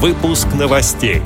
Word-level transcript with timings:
Выпуск 0.00 0.46
новостей. 0.56 1.22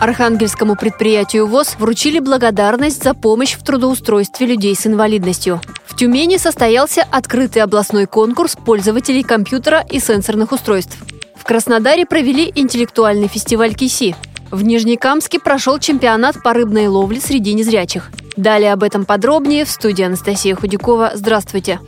Архангельскому 0.00 0.76
предприятию 0.76 1.48
ВОЗ 1.48 1.74
вручили 1.76 2.20
благодарность 2.20 3.02
за 3.02 3.14
помощь 3.14 3.54
в 3.54 3.64
трудоустройстве 3.64 4.46
людей 4.46 4.76
с 4.76 4.86
инвалидностью. 4.86 5.60
В 5.86 5.96
Тюмени 5.96 6.36
состоялся 6.36 7.02
открытый 7.10 7.62
областной 7.62 8.06
конкурс 8.06 8.54
пользователей 8.54 9.24
компьютера 9.24 9.84
и 9.90 9.98
сенсорных 9.98 10.52
устройств. 10.52 10.96
В 11.34 11.42
Краснодаре 11.42 12.06
провели 12.06 12.52
интеллектуальный 12.54 13.26
фестиваль 13.26 13.74
КИСИ. 13.74 14.14
В 14.52 14.62
Нижнекамске 14.62 15.40
прошел 15.40 15.80
чемпионат 15.80 16.44
по 16.44 16.52
рыбной 16.52 16.86
ловле 16.86 17.20
среди 17.20 17.54
незрячих. 17.54 18.12
Далее 18.36 18.72
об 18.72 18.84
этом 18.84 19.04
подробнее 19.04 19.64
в 19.64 19.68
студии 19.68 20.04
Анастасия 20.04 20.54
Худякова. 20.54 21.10
Здравствуйте. 21.14 21.80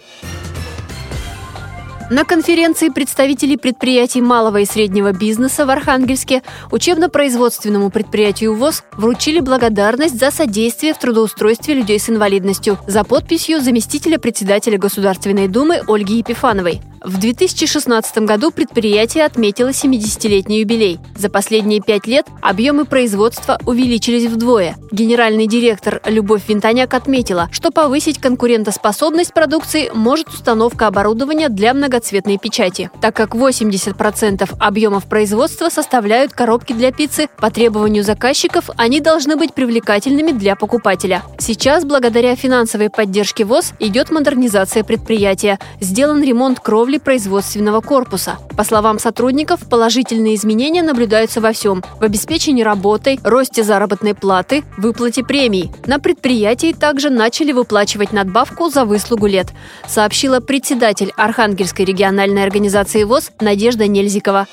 На 2.11 2.25
конференции 2.25 2.89
представителей 2.89 3.59
предприятий 3.59 4.23
малого 4.23 4.61
и 4.61 4.65
среднего 4.65 5.13
бизнеса 5.13 5.67
в 5.67 5.71
Архангельске 5.71 6.43
учебно-производственному 6.71 7.91
предприятию 7.91 8.55
ВОЗ 8.55 8.83
вручили 8.93 9.41
благодарность 9.41 10.19
за 10.19 10.31
содействие 10.31 10.95
в 10.95 10.99
трудоустройстве 10.99 11.75
людей 11.75 11.99
с 11.99 12.09
инвалидностью 12.09 12.79
за 12.87 13.05
подписью 13.05 13.61
заместителя 13.61 14.19
председателя 14.19 14.79
Государственной 14.79 15.49
Думы 15.49 15.83
Ольги 15.87 16.17
Епифановой. 16.17 16.81
В 17.01 17.19
2016 17.19 18.19
году 18.19 18.51
предприятие 18.51 19.25
отметило 19.25 19.69
70-летний 19.69 20.61
юбилей. 20.61 20.99
За 21.17 21.29
последние 21.29 21.81
пять 21.81 22.07
лет 22.07 22.27
объемы 22.43 22.87
производства 22.87 23.59
увеличились 23.67 24.27
вдвое. 24.27 24.77
Генеральный 24.91 25.47
директор 25.47 26.01
Любовь 26.07 26.49
Винтоняк 26.49 26.95
отметила, 26.95 27.49
что 27.53 27.71
повысить 27.71 28.19
конкурентоспособность 28.19 29.33
продукции 29.33 29.91
может 29.95 30.29
установка 30.29 30.89
оборудования 30.89 31.49
для 31.49 31.73
многоцветной 31.73 32.39
печати. 32.39 32.91
Так 33.01 33.15
как 33.15 33.35
80% 33.35 34.57
объемов 34.59 35.07
производства 35.09 35.69
составляют 35.69 36.33
коробки 36.33 36.73
для 36.73 36.91
пиццы, 36.91 37.29
по 37.39 37.51
требованию 37.51 38.03
заказчиков 38.03 38.71
они 38.77 39.01
должны 39.01 39.37
быть 39.37 39.55
привлекательными 39.55 40.33
для 40.33 40.57
покупателя. 40.57 41.23
Сейчас, 41.39 41.85
благодаря 41.85 42.35
финансовой 42.35 42.91
поддержке 42.91 43.45
ВОЗ, 43.45 43.73
идет 43.79 44.11
модернизация 44.11 44.83
предприятия. 44.83 45.59
Сделан 45.81 46.23
ремонт 46.23 46.59
кровли 46.59 46.88
торговли 46.89 46.99
производственного 46.99 47.83
корпуса. 47.83 48.39
По 48.57 48.65
словам 48.65 48.99
сотрудников, 48.99 49.61
положительные 49.69 50.35
изменения 50.37 50.83
наблюдаются 50.83 51.41
во 51.41 51.53
всем– 51.53 51.85
в 52.01 52.03
обеспечении 52.03 52.63
работой, 52.63 53.21
росте 53.23 53.63
заработной 53.63 54.15
платы, 54.15 54.65
выплате 54.79 55.23
премий. 55.23 55.71
На 55.87 55.99
предприятии 55.99 56.73
также 56.73 57.11
начали 57.11 57.53
выплачивать 57.53 58.13
надбавку 58.13 58.71
за 58.71 58.87
выслугу 58.87 59.27
лет, 59.27 59.49
сообщила 59.87 60.41
председатель 60.41 61.13
Архангельской 61.17 61.85
региональной 61.85 62.43
организации 62.43 63.05
ВОЗ 63.05 63.33
Надежда 63.41 63.87
Нельзикова. 63.87 64.47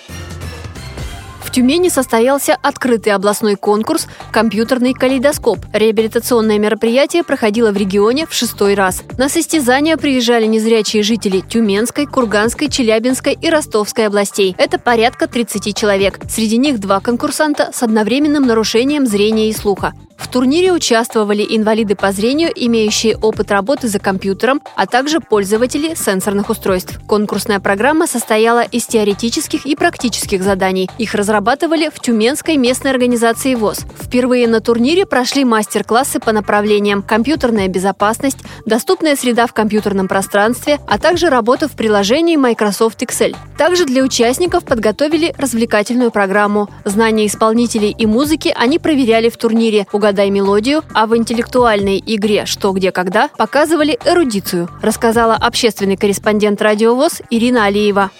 Тюмени 1.55 1.87
состоялся 1.87 2.57
открытый 2.61 3.13
областной 3.13 3.55
конкурс 3.55 4.07
«Компьютерный 4.33 4.91
калейдоскоп». 4.91 5.59
Реабилитационное 5.71 6.59
мероприятие 6.59 7.23
проходило 7.23 7.71
в 7.71 7.77
регионе 7.77 8.27
в 8.27 8.33
шестой 8.33 8.73
раз. 8.73 9.03
На 9.17 9.29
состязания 9.29 9.95
приезжали 9.95 10.47
незрячие 10.47 11.01
жители 11.01 11.39
Тюменской, 11.39 12.07
Курганской, 12.07 12.67
Челябинской 12.67 13.37
и 13.41 13.49
Ростовской 13.49 14.07
областей. 14.07 14.53
Это 14.57 14.77
порядка 14.77 15.27
30 15.27 15.73
человек. 15.73 16.19
Среди 16.29 16.57
них 16.57 16.81
два 16.81 16.99
конкурсанта 16.99 17.69
с 17.73 17.81
одновременным 17.83 18.45
нарушением 18.45 19.05
зрения 19.05 19.49
и 19.49 19.53
слуха. 19.53 19.93
В 20.17 20.27
турнире 20.27 20.73
участвовали 20.73 21.45
инвалиды 21.47 21.95
по 21.95 22.11
зрению, 22.11 22.51
имеющие 22.55 23.15
опыт 23.17 23.51
работы 23.51 23.87
за 23.87 23.99
компьютером, 23.99 24.61
а 24.75 24.85
также 24.85 25.19
пользователи 25.19 25.93
сенсорных 25.95 26.49
устройств. 26.49 26.99
Конкурсная 27.07 27.59
программа 27.59 28.07
состояла 28.07 28.61
из 28.61 28.85
теоретических 28.85 29.65
и 29.65 29.75
практических 29.75 30.43
заданий. 30.43 30.89
Их 30.97 31.13
разрабатывали 31.15 31.89
в 31.93 31.99
Тюменской 31.99 32.57
местной 32.57 32.91
организации 32.91 33.55
ВОЗ. 33.55 33.85
Впервые 34.01 34.47
на 34.47 34.61
турнире 34.61 35.05
прошли 35.05 35.45
мастер-классы 35.45 36.19
по 36.19 36.31
направлениям 36.31 37.01
компьютерная 37.01 37.67
безопасность, 37.67 38.39
доступная 38.65 39.15
среда 39.15 39.47
в 39.47 39.53
компьютерном 39.53 40.07
пространстве, 40.07 40.79
а 40.87 40.97
также 40.97 41.29
работа 41.29 41.67
в 41.67 41.73
приложении 41.73 42.35
Microsoft 42.35 43.01
Excel. 43.03 43.35
Также 43.57 43.85
для 43.85 44.03
участников 44.03 44.65
подготовили 44.65 45.33
развлекательную 45.37 46.11
программу. 46.11 46.69
Знания 46.83 47.25
исполнителей 47.25 47.95
и 47.97 48.05
музыки 48.05 48.53
они 48.55 48.79
проверяли 48.79 49.29
в 49.29 49.37
турнире, 49.37 49.87
«Угадай 50.05 50.29
мелодию», 50.29 50.83
а 50.93 51.07
в 51.07 51.17
интеллектуальной 51.17 51.97
игре 52.05 52.45
«Что, 52.45 52.73
где, 52.73 52.91
когда» 52.91 53.27
показывали 53.39 53.97
эрудицию, 54.05 54.69
рассказала 54.83 55.33
общественный 55.33 55.97
корреспондент 55.97 56.61
радиовоз 56.61 57.23
Ирина 57.31 57.65
Алиева. 57.65 58.11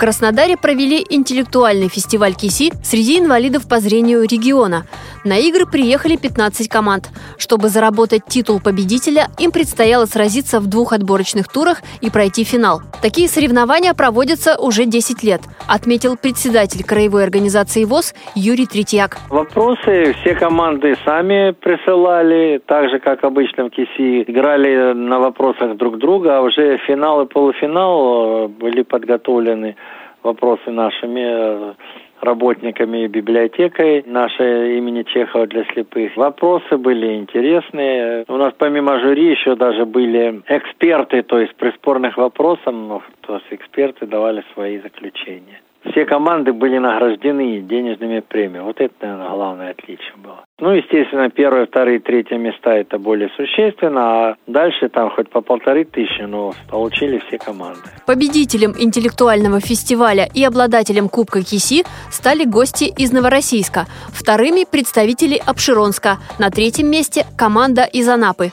Краснодаре 0.00 0.56
провели 0.56 1.04
интеллектуальный 1.10 1.88
фестиваль 1.88 2.32
КИСИ 2.32 2.72
среди 2.82 3.18
инвалидов 3.18 3.68
по 3.68 3.80
зрению 3.80 4.22
региона. 4.22 4.86
На 5.26 5.36
игры 5.36 5.66
приехали 5.66 6.16
15 6.16 6.70
команд. 6.70 7.10
Чтобы 7.36 7.68
заработать 7.68 8.22
титул 8.26 8.60
победителя, 8.64 9.26
им 9.38 9.52
предстояло 9.52 10.06
сразиться 10.06 10.58
в 10.60 10.68
двух 10.68 10.94
отборочных 10.94 11.48
турах 11.48 11.82
и 12.00 12.08
пройти 12.08 12.44
финал. 12.44 12.80
Такие 13.02 13.28
соревнования 13.28 13.92
проводятся 13.92 14.58
уже 14.58 14.86
10 14.86 15.22
лет, 15.22 15.42
отметил 15.68 16.16
председатель 16.16 16.82
краевой 16.82 17.22
организации 17.22 17.84
ВОЗ 17.84 18.14
Юрий 18.34 18.64
Третьяк. 18.64 19.18
Вопросы 19.28 20.14
все 20.22 20.34
команды 20.34 20.96
сами 21.04 21.50
присылали, 21.50 22.58
так 22.64 22.88
же, 22.88 23.00
как 23.00 23.22
обычно 23.22 23.66
в 23.66 23.70
КИСИ, 23.70 24.22
играли 24.22 24.94
на 24.94 25.18
вопросах 25.18 25.76
друг 25.76 25.98
друга, 25.98 26.38
а 26.38 26.40
уже 26.40 26.78
финал 26.86 27.20
и 27.20 27.26
полуфинал 27.26 28.46
э, 28.46 28.48
были 28.48 28.80
подготовлены 28.80 29.76
вопросы 30.22 30.70
нашими 30.70 31.20
э, 31.20 31.74
работниками 32.20 33.04
и 33.04 33.08
библиотекой 33.08 34.02
нашей 34.06 34.78
имени 34.78 35.02
Чехова 35.02 35.46
для 35.46 35.64
слепых. 35.72 36.16
Вопросы 36.16 36.76
были 36.76 37.16
интересные. 37.16 38.24
У 38.28 38.36
нас 38.36 38.52
помимо 38.58 39.00
жюри 39.00 39.30
еще 39.30 39.56
даже 39.56 39.86
были 39.86 40.42
эксперты, 40.46 41.22
то 41.22 41.38
есть 41.38 41.54
при 41.56 41.70
спорных 41.72 42.16
вопросах, 42.16 42.72
ну, 42.72 43.02
то 43.22 43.34
есть 43.34 43.46
эксперты 43.50 44.06
давали 44.06 44.44
свои 44.54 44.78
заключения 44.80 45.60
все 45.90 46.04
команды 46.04 46.52
были 46.52 46.78
награждены 46.78 47.60
денежными 47.60 48.20
премиями. 48.20 48.64
Вот 48.64 48.80
это, 48.80 48.94
наверное, 49.00 49.30
главное 49.30 49.70
отличие 49.70 50.14
было. 50.16 50.44
Ну, 50.60 50.72
естественно, 50.72 51.30
первые, 51.30 51.66
вторые, 51.66 52.00
третьи 52.00 52.34
места 52.34 52.76
это 52.76 52.98
более 52.98 53.30
существенно, 53.36 54.00
а 54.02 54.36
дальше 54.46 54.88
там 54.90 55.10
хоть 55.10 55.30
по 55.30 55.40
полторы 55.40 55.84
тысячи, 55.84 56.22
но 56.22 56.52
получили 56.70 57.18
все 57.26 57.38
команды. 57.38 57.80
Победителем 58.06 58.74
интеллектуального 58.78 59.60
фестиваля 59.60 60.28
и 60.34 60.44
обладателем 60.44 61.08
Кубка 61.08 61.42
КИСИ 61.42 61.84
стали 62.10 62.44
гости 62.44 62.84
из 62.84 63.10
Новороссийска. 63.10 63.86
Вторыми– 64.08 64.66
представители 64.70 65.40
Обширонска. 65.44 66.18
На 66.38 66.50
третьем 66.50 66.90
месте– 66.90 67.24
команда 67.38 67.84
из 67.84 68.06
Анапы. 68.08 68.50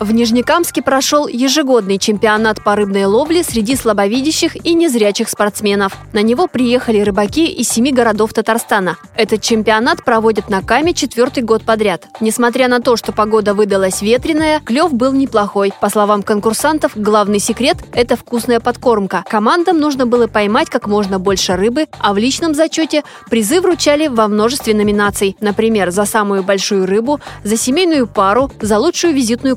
В 0.00 0.12
Нижнекамске 0.12 0.82
прошел 0.82 1.28
ежегодный 1.28 1.98
чемпионат 1.98 2.62
по 2.62 2.74
рыбной 2.74 3.04
ловле 3.04 3.44
среди 3.44 3.76
слабовидящих 3.76 4.56
и 4.66 4.74
незрячих 4.74 5.28
спортсменов. 5.28 5.96
На 6.12 6.20
него 6.20 6.48
приехали 6.48 7.00
рыбаки 7.00 7.46
из 7.46 7.68
семи 7.68 7.92
городов 7.92 8.32
Татарстана. 8.32 8.96
Этот 9.14 9.40
чемпионат 9.42 10.04
проводят 10.04 10.50
на 10.50 10.62
Каме 10.62 10.94
четвертый 10.94 11.44
год 11.44 11.62
подряд. 11.62 12.06
Несмотря 12.20 12.68
на 12.68 12.80
то, 12.80 12.96
что 12.96 13.12
погода 13.12 13.54
выдалась 13.54 14.02
ветреная, 14.02 14.60
клев 14.60 14.92
был 14.92 15.12
неплохой. 15.12 15.72
По 15.80 15.88
словам 15.88 16.22
конкурсантов, 16.22 16.92
главный 16.96 17.38
секрет– 17.38 17.76
это 17.92 18.16
вкусная 18.16 18.58
подкормка. 18.58 19.24
Командам 19.28 19.78
нужно 19.78 20.06
было 20.06 20.26
поймать 20.26 20.70
как 20.70 20.88
можно 20.88 21.20
больше 21.20 21.54
рыбы, 21.54 21.86
а 22.00 22.12
в 22.12 22.18
личном 22.18 22.54
зачете 22.54 23.04
призы 23.30 23.60
вручали 23.60 24.08
во 24.08 24.26
множестве 24.26 24.74
номинаций. 24.74 25.36
Например, 25.40 25.90
за 25.92 26.04
самую 26.04 26.42
большую 26.42 26.86
рыбу, 26.86 27.20
за 27.44 27.56
семейную 27.56 28.08
пару, 28.08 28.50
за 28.60 28.78
лучшую 28.78 29.14
визитную 29.14 29.56